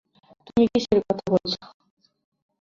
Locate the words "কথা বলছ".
1.01-1.53